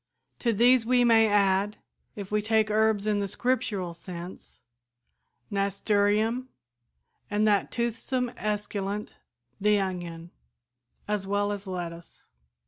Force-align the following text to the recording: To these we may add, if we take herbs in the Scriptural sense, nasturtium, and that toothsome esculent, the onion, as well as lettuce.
To 0.39 0.51
these 0.51 0.83
we 0.83 1.03
may 1.03 1.27
add, 1.27 1.77
if 2.15 2.31
we 2.31 2.41
take 2.41 2.71
herbs 2.71 3.05
in 3.05 3.19
the 3.19 3.27
Scriptural 3.27 3.93
sense, 3.93 4.59
nasturtium, 5.51 6.49
and 7.29 7.45
that 7.45 7.69
toothsome 7.69 8.31
esculent, 8.35 9.17
the 9.59 9.79
onion, 9.79 10.31
as 11.07 11.27
well 11.27 11.51
as 11.51 11.67
lettuce. 11.67 12.25